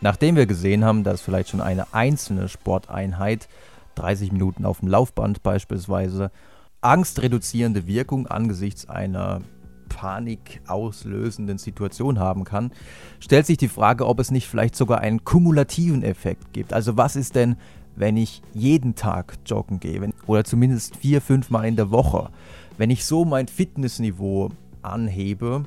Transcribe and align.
Nachdem 0.00 0.36
wir 0.36 0.46
gesehen 0.46 0.84
haben, 0.84 1.04
dass 1.04 1.20
vielleicht 1.20 1.50
schon 1.50 1.60
eine 1.60 1.92
einzelne 1.92 2.48
Sporteinheit, 2.48 3.48
30 3.96 4.32
Minuten 4.32 4.64
auf 4.64 4.80
dem 4.80 4.88
Laufband 4.88 5.42
beispielsweise, 5.42 6.30
angstreduzierende 6.80 7.86
Wirkung 7.86 8.26
angesichts 8.26 8.88
einer 8.88 9.42
panikauslösenden 9.90 11.58
Situation 11.58 12.18
haben 12.18 12.44
kann, 12.44 12.72
stellt 13.18 13.44
sich 13.44 13.58
die 13.58 13.68
Frage, 13.68 14.06
ob 14.06 14.20
es 14.20 14.30
nicht 14.30 14.48
vielleicht 14.48 14.76
sogar 14.76 15.00
einen 15.00 15.24
kumulativen 15.24 16.02
Effekt 16.02 16.52
gibt. 16.54 16.72
Also 16.72 16.96
was 16.96 17.16
ist 17.16 17.34
denn, 17.34 17.56
wenn 17.96 18.16
ich 18.16 18.40
jeden 18.54 18.94
Tag 18.94 19.34
joggen 19.44 19.80
gehe 19.80 20.10
oder 20.26 20.44
zumindest 20.44 20.96
vier, 20.96 21.20
fünf 21.20 21.50
Mal 21.50 21.66
in 21.66 21.76
der 21.76 21.90
Woche, 21.90 22.30
wenn 22.78 22.88
ich 22.88 23.04
so 23.04 23.26
mein 23.26 23.48
Fitnessniveau 23.48 24.50
anhebe, 24.80 25.64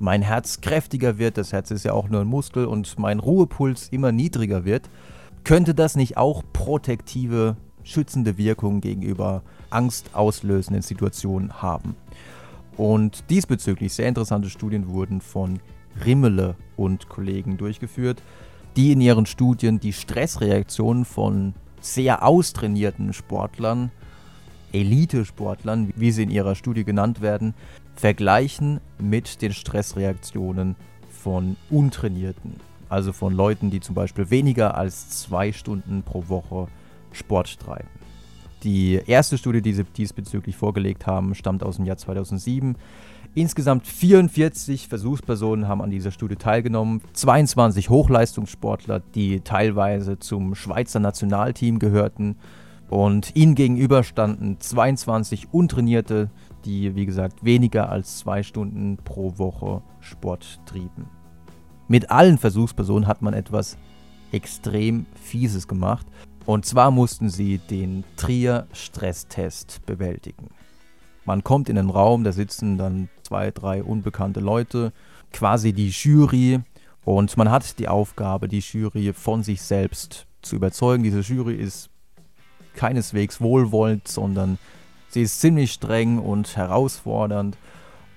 mein 0.00 0.22
Herz 0.22 0.62
kräftiger 0.62 1.18
wird, 1.18 1.36
das 1.36 1.52
Herz 1.52 1.70
ist 1.70 1.84
ja 1.84 1.92
auch 1.92 2.08
nur 2.08 2.22
ein 2.22 2.26
Muskel 2.26 2.64
und 2.64 2.98
mein 2.98 3.20
Ruhepuls 3.20 3.88
immer 3.90 4.12
niedriger 4.12 4.64
wird, 4.64 4.88
könnte 5.44 5.74
das 5.74 5.94
nicht 5.94 6.16
auch 6.16 6.42
protektive, 6.52 7.56
schützende 7.84 8.38
Wirkung 8.38 8.80
gegenüber 8.80 9.42
angstauslösenden 9.68 10.82
Situationen 10.82 11.62
haben? 11.62 11.96
Und 12.76 13.24
diesbezüglich 13.28 13.92
sehr 13.92 14.08
interessante 14.08 14.48
Studien 14.48 14.88
wurden 14.88 15.20
von 15.20 15.60
Rimmele 16.04 16.56
und 16.76 17.10
Kollegen 17.10 17.58
durchgeführt, 17.58 18.22
die 18.76 18.92
in 18.92 19.02
ihren 19.02 19.26
Studien 19.26 19.80
die 19.80 19.92
Stressreaktionen 19.92 21.04
von 21.04 21.54
sehr 21.80 22.24
austrainierten 22.24 23.12
Sportlern, 23.12 23.90
Elite-Sportlern, 24.72 25.92
wie 25.96 26.10
sie 26.10 26.22
in 26.22 26.30
ihrer 26.30 26.54
Studie 26.54 26.84
genannt 26.84 27.20
werden, 27.20 27.54
vergleichen 27.94 28.80
mit 28.98 29.42
den 29.42 29.52
Stressreaktionen 29.52 30.76
von 31.08 31.56
Untrainierten. 31.70 32.54
Also 32.88 33.12
von 33.12 33.32
Leuten, 33.32 33.70
die 33.70 33.80
zum 33.80 33.94
Beispiel 33.94 34.30
weniger 34.30 34.76
als 34.76 35.10
zwei 35.10 35.52
Stunden 35.52 36.02
pro 36.02 36.28
Woche 36.28 36.66
Sport 37.12 37.60
treiben. 37.60 37.88
Die 38.62 39.00
erste 39.06 39.38
Studie, 39.38 39.62
die 39.62 39.72
sie 39.72 39.84
diesbezüglich 39.84 40.56
vorgelegt 40.56 41.06
haben, 41.06 41.34
stammt 41.34 41.62
aus 41.62 41.76
dem 41.76 41.86
Jahr 41.86 41.96
2007. 41.96 42.76
Insgesamt 43.34 43.86
44 43.86 44.88
Versuchspersonen 44.88 45.68
haben 45.68 45.80
an 45.80 45.90
dieser 45.90 46.10
Studie 46.10 46.36
teilgenommen. 46.36 47.00
22 47.12 47.88
Hochleistungssportler, 47.88 49.00
die 49.14 49.40
teilweise 49.40 50.18
zum 50.18 50.54
Schweizer 50.54 50.98
Nationalteam 50.98 51.78
gehörten. 51.78 52.36
Und 52.90 53.36
ihnen 53.36 53.54
gegenüber 53.54 54.02
standen 54.02 54.58
22 54.58 55.52
Untrainierte, 55.52 56.28
die, 56.64 56.96
wie 56.96 57.06
gesagt, 57.06 57.44
weniger 57.44 57.88
als 57.88 58.18
zwei 58.18 58.42
Stunden 58.42 58.96
pro 58.96 59.38
Woche 59.38 59.80
Sport 60.00 60.60
trieben. 60.66 61.08
Mit 61.86 62.10
allen 62.10 62.36
Versuchspersonen 62.36 63.06
hat 63.06 63.22
man 63.22 63.32
etwas 63.32 63.78
extrem 64.32 65.06
Fieses 65.14 65.68
gemacht. 65.68 66.04
Und 66.46 66.66
zwar 66.66 66.90
mussten 66.90 67.30
sie 67.30 67.58
den 67.58 68.02
Trier-Stresstest 68.16 69.86
bewältigen. 69.86 70.48
Man 71.24 71.44
kommt 71.44 71.68
in 71.68 71.76
den 71.76 71.90
Raum, 71.90 72.24
da 72.24 72.32
sitzen 72.32 72.76
dann 72.76 73.08
zwei, 73.22 73.52
drei 73.52 73.84
unbekannte 73.84 74.40
Leute, 74.40 74.92
quasi 75.32 75.72
die 75.72 75.90
Jury. 75.90 76.58
Und 77.04 77.36
man 77.36 77.52
hat 77.52 77.78
die 77.78 77.86
Aufgabe, 77.86 78.48
die 78.48 78.58
Jury 78.58 79.12
von 79.12 79.44
sich 79.44 79.62
selbst 79.62 80.26
zu 80.42 80.56
überzeugen. 80.56 81.04
Diese 81.04 81.20
Jury 81.20 81.54
ist 81.54 81.88
keineswegs 82.74 83.40
wohlwollend, 83.40 84.08
sondern 84.08 84.58
sie 85.08 85.22
ist 85.22 85.40
ziemlich 85.40 85.72
streng 85.72 86.18
und 86.18 86.56
herausfordernd. 86.56 87.56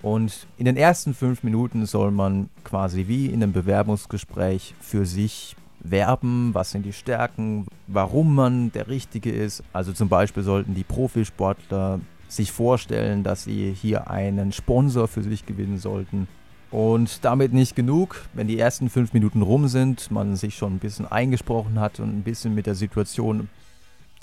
Und 0.02 0.48
in 0.58 0.66
den 0.66 0.78
ersten 0.78 1.14
fünf 1.14 1.44
Minuten 1.44 1.86
soll 1.86 2.12
man 2.12 2.50
quasi 2.64 3.08
wie 3.08 3.28
in 3.28 3.42
einem 3.42 3.54
Bewerbungsgespräch 3.54 4.76
für 4.82 5.06
sich 5.06 5.56
werben, 5.80 6.54
was 6.54 6.72
sind 6.72 6.86
die 6.86 6.94
Stärken, 6.94 7.68
warum 7.88 8.36
man 8.36 8.72
der 8.72 8.88
Richtige 8.88 9.32
ist. 9.32 9.64
Also 9.74 9.94
zum 9.94 10.10
Beispiel 10.10 10.44
sollten 10.44 10.76
die 10.76 10.84
Profisportler 10.84 12.00
sich 12.28 12.52
vorstellen, 12.52 13.24
dass 13.24 13.44
sie 13.44 13.74
hier 13.80 14.10
einen 14.10 14.52
Sponsor 14.52 15.08
für 15.08 15.24
sich 15.24 15.46
gewinnen 15.46 15.78
sollten. 15.78 16.28
Und 16.72 17.24
damit 17.24 17.54
nicht 17.54 17.76
genug, 17.76 18.26
wenn 18.34 18.48
die 18.48 18.58
ersten 18.58 18.90
fünf 18.90 19.14
Minuten 19.14 19.44
rum 19.44 19.68
sind, 19.68 20.10
man 20.10 20.36
sich 20.36 20.56
schon 20.56 20.76
ein 20.76 20.80
bisschen 20.80 21.10
eingesprochen 21.10 21.80
hat 21.80 22.00
und 22.00 22.10
ein 22.10 22.24
bisschen 22.24 22.56
mit 22.56 22.66
der 22.66 22.74
Situation 22.74 23.48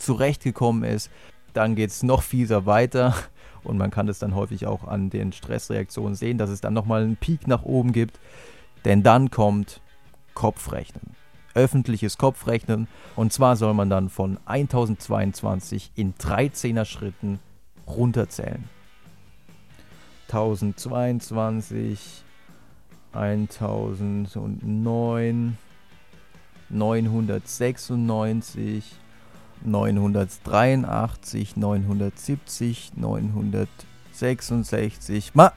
zurechtgekommen 0.00 0.84
ist, 0.84 1.10
dann 1.52 1.74
geht 1.74 1.90
es 1.90 2.02
noch 2.02 2.22
fieser 2.22 2.66
weiter 2.66 3.14
und 3.64 3.78
man 3.78 3.90
kann 3.90 4.08
es 4.08 4.18
dann 4.18 4.34
häufig 4.34 4.66
auch 4.66 4.84
an 4.84 5.10
den 5.10 5.32
Stressreaktionen 5.32 6.14
sehen, 6.14 6.38
dass 6.38 6.50
es 6.50 6.60
dann 6.60 6.74
nochmal 6.74 7.02
einen 7.02 7.16
Peak 7.16 7.46
nach 7.46 7.62
oben 7.62 7.92
gibt. 7.92 8.18
Denn 8.84 9.02
dann 9.02 9.30
kommt 9.30 9.80
Kopfrechnen 10.34 11.20
öffentliches 11.54 12.18
Kopfrechnen. 12.18 12.88
Und 13.16 13.32
zwar 13.32 13.56
soll 13.56 13.72
man 13.74 13.90
dann 13.90 14.08
von 14.08 14.38
1022 14.46 15.90
in 15.94 16.14
13er 16.14 16.84
Schritten 16.84 17.38
runterzählen. 17.86 18.68
1022, 20.28 22.24
1009, 23.12 25.58
996, 26.68 28.84
983, 29.64 31.56
970, 31.56 32.92
966. 32.96 35.34
Ma! 35.34 35.52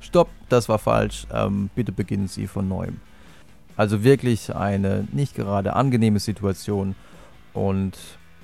Stopp, 0.00 0.28
das 0.48 0.68
war 0.68 0.78
falsch. 0.78 1.26
Ähm, 1.32 1.70
bitte 1.74 1.92
beginnen 1.92 2.28
Sie 2.28 2.46
von 2.46 2.68
neuem. 2.68 3.00
Also 3.76 4.04
wirklich 4.04 4.54
eine 4.54 5.06
nicht 5.12 5.34
gerade 5.34 5.74
angenehme 5.74 6.20
Situation. 6.20 6.94
Und 7.52 7.98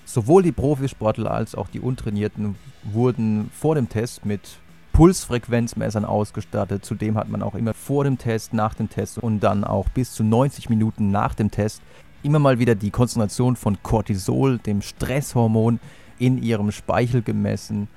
sowohl 0.04 0.42
die 0.42 0.52
Profisportler 0.52 1.30
als 1.30 1.54
auch 1.54 1.68
die 1.68 1.80
Untrainierten 1.80 2.56
wurden 2.82 3.50
vor 3.52 3.74
dem 3.74 3.88
Test 3.88 4.24
mit 4.24 4.58
Pulsfrequenzmessern 4.92 6.04
ausgestattet. 6.04 6.84
Zudem 6.84 7.16
hat 7.16 7.28
man 7.28 7.42
auch 7.42 7.54
immer 7.54 7.74
vor 7.74 8.04
dem 8.04 8.18
Test, 8.18 8.52
nach 8.52 8.74
dem 8.74 8.90
Test 8.90 9.18
und 9.18 9.40
dann 9.40 9.64
auch 9.64 9.88
bis 9.88 10.12
zu 10.12 10.24
90 10.24 10.68
Minuten 10.68 11.10
nach 11.10 11.34
dem 11.34 11.50
Test 11.50 11.82
immer 12.22 12.38
mal 12.38 12.58
wieder 12.58 12.74
die 12.74 12.90
Konzentration 12.90 13.56
von 13.56 13.82
Cortisol, 13.82 14.58
dem 14.58 14.82
Stresshormon, 14.82 15.80
in 16.18 16.42
ihrem 16.42 16.70
Speichel 16.70 17.22
gemessen. 17.22 17.88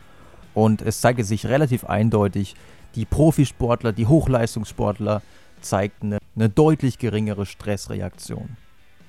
Und 0.53 0.81
es 0.81 1.01
zeigte 1.01 1.23
sich 1.23 1.45
relativ 1.45 1.85
eindeutig, 1.85 2.56
die 2.95 3.06
Profisportler, 3.06 3.91
die 3.91 4.07
Hochleistungssportler 4.07 5.22
zeigten 5.61 6.13
eine 6.13 6.19
eine 6.35 6.50
deutlich 6.50 6.97
geringere 6.97 7.45
Stressreaktion. 7.45 8.57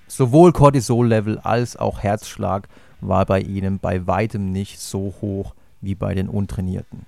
Sowohl 0.07 0.53
Cortisol-Level 0.53 1.39
als 1.39 1.77
auch 1.77 2.03
Herzschlag 2.03 2.69
war 3.01 3.25
bei 3.27 3.41
ihnen 3.41 3.79
bei 3.79 4.07
weitem 4.07 4.53
nicht 4.53 4.81
so 4.81 5.15
hoch 5.21 5.55
wie 5.81 5.95
bei 5.95 6.15
den 6.15 6.29
Untrainierten. 6.29 7.07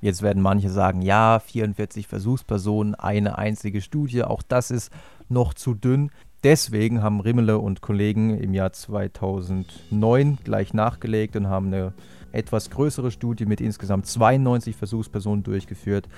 Jetzt 0.00 0.22
werden 0.22 0.42
manche 0.42 0.68
sagen, 0.68 1.02
ja, 1.02 1.38
44 1.38 2.08
Versuchspersonen, 2.08 2.96
eine 2.96 3.38
einzige 3.38 3.80
Studie, 3.80 4.24
auch 4.24 4.42
das 4.42 4.72
ist 4.72 4.90
noch 5.28 5.54
zu 5.54 5.74
dünn. 5.74 6.10
Deswegen 6.44 7.02
haben 7.02 7.20
Rimmele 7.20 7.58
und 7.58 7.82
Kollegen 7.82 8.36
im 8.36 8.52
Jahr 8.52 8.72
2009 8.72 10.38
gleich 10.42 10.74
nachgelegt 10.74 11.36
und 11.36 11.46
haben 11.46 11.68
eine 11.68 11.92
etwas 12.32 12.70
größere 12.70 13.12
Studie 13.12 13.46
mit 13.46 13.60
insgesamt 13.60 14.06
92 14.06 14.74
Versuchspersonen 14.74 15.44
durchgeführt. 15.44 16.08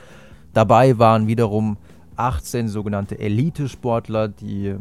Dabei 0.54 0.98
waren 0.98 1.26
wiederum 1.26 1.76
18 2.16 2.68
sogenannte 2.68 3.18
Elite-Sportler, 3.18 4.28
die 4.28 4.76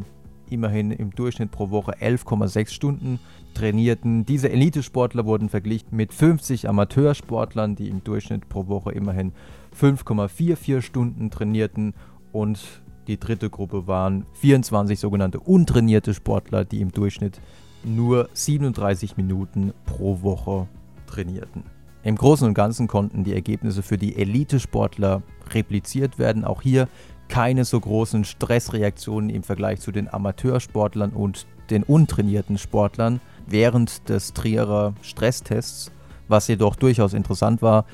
immerhin 0.49 0.91
im 0.91 1.11
Durchschnitt 1.11 1.51
pro 1.51 1.71
Woche 1.71 1.93
11,6 1.97 2.69
Stunden 2.69 3.19
trainierten. 3.53 4.25
Diese 4.25 4.49
Elite-Sportler 4.49 5.25
wurden 5.25 5.49
verglichen 5.49 5.95
mit 5.97 6.13
50 6.13 6.69
Amateursportlern, 6.69 7.75
die 7.75 7.89
im 7.89 8.03
Durchschnitt 8.03 8.47
pro 8.47 8.67
Woche 8.67 8.91
immerhin 8.91 9.33
5,44 9.77 10.81
Stunden 10.81 11.31
trainierten. 11.31 11.95
Und 12.31 12.82
die 13.07 13.19
dritte 13.19 13.49
Gruppe 13.49 13.87
waren 13.87 14.25
24 14.33 14.99
sogenannte 14.99 15.39
untrainierte 15.39 16.13
Sportler, 16.13 16.65
die 16.65 16.81
im 16.81 16.91
Durchschnitt 16.91 17.39
nur 17.83 18.29
37 18.33 19.17
Minuten 19.17 19.73
pro 19.85 20.21
Woche 20.21 20.67
trainierten. 21.07 21.63
Im 22.03 22.15
Großen 22.15 22.47
und 22.47 22.53
Ganzen 22.53 22.87
konnten 22.87 23.23
die 23.23 23.33
Ergebnisse 23.33 23.81
für 23.81 23.97
die 23.97 24.17
Elite-Sportler 24.17 25.21
repliziert 25.51 26.19
werden. 26.19 26.43
Auch 26.43 26.61
hier 26.61 26.87
keine 27.29 27.63
so 27.65 27.79
großen 27.79 28.25
Stressreaktionen 28.25 29.29
im 29.29 29.43
Vergleich 29.43 29.79
zu 29.79 29.91
den 29.91 30.13
Amateursportlern 30.13 31.11
und 31.11 31.47
den 31.69 31.83
untrainierten 31.83 32.57
Sportlern 32.57 33.21
während 33.47 34.09
des 34.09 34.33
Trierer 34.33 34.93
Stresstests. 35.01 35.91
Was 36.27 36.47
jedoch 36.47 36.75
durchaus 36.75 37.13
interessant 37.13 37.61
war, 37.61 37.85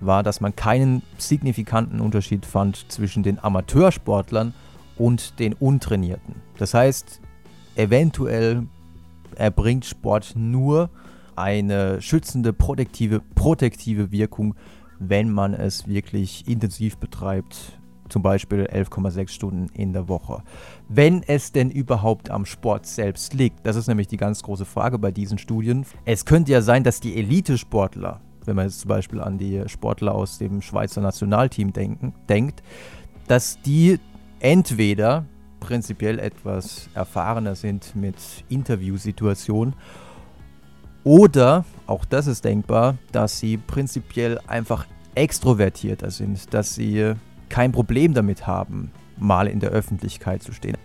war, 0.00 0.22
dass 0.22 0.40
man 0.40 0.54
keinen 0.54 1.02
signifikanten 1.16 2.00
Unterschied 2.00 2.46
fand 2.46 2.90
zwischen 2.90 3.22
den 3.22 3.42
Amateursportlern 3.42 4.54
und 4.96 5.38
den 5.38 5.54
Untrainierten. 5.54 6.36
Das 6.58 6.74
heißt, 6.74 7.20
eventuell 7.76 8.66
erbringt 9.36 9.84
Sport 9.84 10.34
nur 10.36 10.90
eine 11.36 12.02
schützende, 12.02 12.52
protektive, 12.52 13.20
protektive 13.34 14.10
Wirkung, 14.10 14.54
wenn 14.98 15.30
man 15.30 15.54
es 15.54 15.86
wirklich 15.86 16.48
intensiv 16.48 16.96
betreibt 16.96 17.78
zum 18.08 18.22
Beispiel 18.22 18.64
11,6 18.64 19.28
Stunden 19.28 19.66
in 19.74 19.92
der 19.92 20.08
Woche. 20.08 20.42
Wenn 20.88 21.22
es 21.22 21.52
denn 21.52 21.70
überhaupt 21.70 22.30
am 22.30 22.46
Sport 22.46 22.86
selbst 22.86 23.34
liegt, 23.34 23.66
das 23.66 23.76
ist 23.76 23.86
nämlich 23.86 24.08
die 24.08 24.16
ganz 24.16 24.42
große 24.42 24.64
Frage 24.64 24.98
bei 24.98 25.10
diesen 25.10 25.38
Studien. 25.38 25.84
Es 26.04 26.24
könnte 26.24 26.52
ja 26.52 26.62
sein, 26.62 26.84
dass 26.84 27.00
die 27.00 27.16
Elite-Sportler, 27.16 28.20
wenn 28.48 28.56
man 28.56 28.66
jetzt 28.66 28.80
zum 28.80 28.88
Beispiel 28.88 29.20
an 29.20 29.38
die 29.38 29.62
Sportler 29.66 30.14
aus 30.14 30.38
dem 30.38 30.62
Schweizer 30.62 31.00
Nationalteam 31.00 31.72
denken, 31.72 32.14
denkt, 32.28 32.62
dass 33.28 33.60
die 33.62 34.00
entweder 34.40 35.26
prinzipiell 35.60 36.18
etwas 36.18 36.88
erfahrener 36.94 37.54
sind 37.54 37.94
mit 37.94 38.16
Interviewsituationen 38.48 39.74
oder, 41.04 41.64
auch 41.86 42.04
das 42.04 42.26
ist 42.26 42.44
denkbar, 42.44 42.96
dass 43.12 43.38
sie 43.38 43.56
prinzipiell 43.56 44.40
einfach 44.46 44.86
extrovertierter 45.14 46.10
sind, 46.10 46.52
dass 46.52 46.74
sie 46.74 47.14
kein 47.48 47.72
Problem 47.72 48.14
damit 48.14 48.46
haben, 48.46 48.90
mal 49.16 49.46
in 49.46 49.60
der 49.60 49.70
Öffentlichkeit 49.70 50.42
zu 50.42 50.52
stehen. 50.52 50.76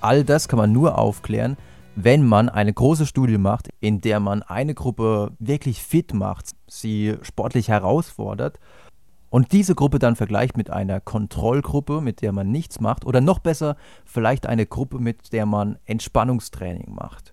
All 0.00 0.24
das 0.24 0.48
kann 0.48 0.58
man 0.58 0.72
nur 0.72 0.98
aufklären, 0.98 1.56
wenn 1.96 2.26
man 2.26 2.48
eine 2.48 2.72
große 2.72 3.06
Studie 3.06 3.38
macht, 3.38 3.68
in 3.80 4.00
der 4.00 4.20
man 4.20 4.42
eine 4.42 4.74
Gruppe 4.74 5.32
wirklich 5.38 5.82
fit 5.82 6.14
macht, 6.14 6.50
sie 6.66 7.16
sportlich 7.22 7.68
herausfordert 7.68 8.58
und 9.30 9.52
diese 9.52 9.74
Gruppe 9.74 9.98
dann 9.98 10.16
vergleicht 10.16 10.56
mit 10.56 10.70
einer 10.70 11.00
Kontrollgruppe, 11.00 12.00
mit 12.00 12.22
der 12.22 12.32
man 12.32 12.50
nichts 12.50 12.80
macht 12.80 13.04
oder 13.04 13.20
noch 13.20 13.38
besser 13.38 13.76
vielleicht 14.04 14.46
eine 14.46 14.66
Gruppe, 14.66 14.98
mit 14.98 15.32
der 15.32 15.46
man 15.46 15.78
Entspannungstraining 15.86 16.94
macht. 16.94 17.32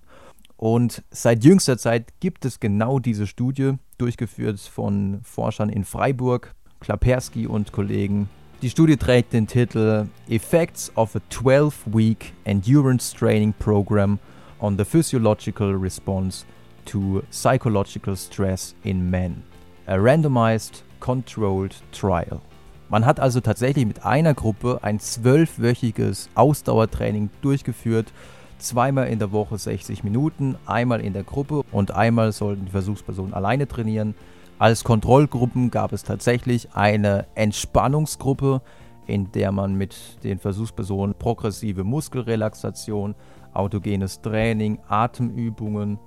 Und 0.57 1.03
seit 1.09 1.43
jüngster 1.43 1.77
Zeit 1.77 2.19
gibt 2.19 2.45
es 2.45 2.59
genau 2.59 2.99
diese 2.99 3.25
Studie, 3.25 3.73
durchgeführt 3.97 4.59
von 4.59 5.19
Forschern 5.23 5.69
in 5.69 5.85
Freiburg, 5.85 6.53
Klaperski 6.79 7.47
und 7.47 7.71
Kollegen 7.71 8.29
die 8.61 8.69
Studie 8.69 8.95
trägt 8.95 9.33
den 9.33 9.47
Titel 9.47 10.05
Effects 10.29 10.91
of 10.95 11.15
a 11.15 11.19
12-Week 11.31 12.31
Endurance 12.43 13.15
Training 13.15 13.53
Program 13.57 14.19
on 14.61 14.77
the 14.77 14.85
Physiological 14.85 15.73
Response 15.73 16.45
to 16.85 17.23
Psychological 17.31 18.15
Stress 18.15 18.75
in 18.83 19.09
Men. 19.09 19.43
A 19.87 19.95
randomized 19.95 20.83
controlled 20.99 21.75
trial. 21.91 22.41
Man 22.89 23.05
hat 23.05 23.19
also 23.19 23.39
tatsächlich 23.39 23.85
mit 23.85 24.05
einer 24.05 24.33
Gruppe 24.33 24.79
ein 24.81 24.99
zwölfwöchiges 24.99 26.29
Ausdauertraining 26.35 27.29
durchgeführt, 27.41 28.11
zweimal 28.59 29.07
in 29.07 29.17
der 29.17 29.31
Woche 29.31 29.57
60 29.57 30.03
Minuten, 30.03 30.55
einmal 30.65 31.01
in 31.01 31.13
der 31.13 31.23
Gruppe 31.23 31.63
und 31.71 31.91
einmal 31.91 32.31
sollten 32.31 32.65
die 32.65 32.71
Versuchspersonen 32.71 33.33
alleine 33.33 33.67
trainieren. 33.67 34.13
Als 34.59 34.83
Kontrollgruppen 34.83 35.71
gab 35.71 35.93
es 35.93 36.03
tatsächlich 36.03 36.73
eine 36.73 37.25
Entspannungsgruppe, 37.33 38.61
in 39.07 39.31
der 39.31 39.51
man 39.51 39.75
mit 39.75 40.23
den 40.23 40.37
Versuchspersonen 40.37 41.15
progressive 41.15 41.83
Muskelrelaxation, 41.83 43.15
autogenes 43.53 44.21
Training, 44.21 44.80
Atemübungen 44.88 46.00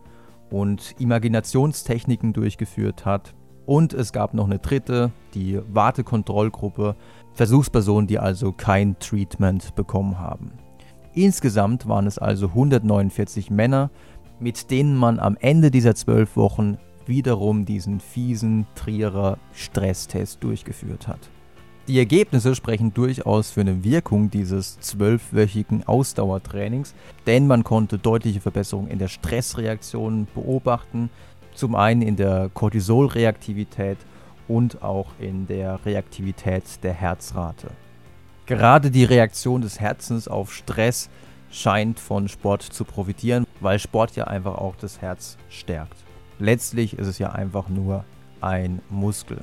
und 0.51 0.95
Imaginationstechniken 0.99 2.33
durchgeführt 2.33 3.05
hat. 3.05 3.35
Und 3.67 3.95
es 3.95 4.13
gab 4.13 4.35
noch 4.35 4.45
eine 4.45 4.59
dritte, 4.59 5.11
die 5.35 5.59
Wartekontrollgruppe, 5.73 6.97
Versuchspersonen, 7.33 8.07
die 8.07 8.19
also 8.19 8.53
kein 8.53 8.99
Treatment 8.99 9.75
bekommen 9.75 10.19
haben. 10.19 10.53
Insgesamt 11.15 11.89
waren 11.89 12.07
es 12.07 12.19
also 12.19 12.49
149 12.49 13.51
Männer, 13.51 13.91
mit 14.39 14.71
denen 14.71 14.97
man 14.97 15.19
am 15.19 15.37
Ende 15.41 15.71
dieser 15.71 15.95
zwölf 15.95 16.37
Wochen 16.37 16.79
wiederum 17.07 17.65
diesen 17.65 18.01
fiesen 18.01 18.67
Trierer 18.75 19.39
Stresstest 19.53 20.43
durchgeführt 20.43 21.07
hat. 21.09 21.31
Die 21.87 21.99
Ergebnisse 21.99 22.55
sprechen 22.55 22.95
durchaus 22.95 23.51
für 23.51 23.61
eine 23.61 23.85
Wirkung 23.85 24.31
dieses 24.31 24.81
zwölfwöchigen 24.81 25.87
Ausdauertrainings, 25.87 26.95
denn 27.27 27.47
man 27.47 27.63
konnte 27.63 27.99
deutliche 27.99 28.41
Verbesserungen 28.41 28.91
in 28.91 28.99
der 28.99 29.09
Stressreaktion 29.09 30.27
beobachten, 30.35 31.11
zum 31.55 31.75
einen 31.75 32.01
in 32.01 32.17
der 32.17 32.51
Cortisolreaktivität 32.55 33.99
und 34.49 34.83
auch 34.83 35.09
in 35.19 35.47
der 35.47 35.85
Reaktivität 35.85 36.65
der 36.83 36.95
Herzrate. 36.95 37.69
Gerade 38.47 38.91
die 38.91 39.05
Reaktion 39.05 39.61
des 39.61 39.79
Herzens 39.79 40.27
auf 40.27 40.55
Stress 40.55 41.11
scheint 41.51 42.01
von 42.01 42.29
Sport 42.29 42.63
zu 42.63 42.85
profitieren, 42.85 43.47
weil 43.61 43.79
Sport 43.79 44.17
ja 44.17 44.25
einfach 44.25 44.55
auch 44.55 44.77
das 44.77 45.03
Herz 45.03 45.37
stärkt. 45.51 45.99
Letztlich 46.39 46.99
ist 46.99 47.09
es 47.09 47.19
ja 47.19 47.33
einfach 47.33 47.69
nur 47.69 48.05
ein 48.41 48.81
Muskel. 48.89 49.39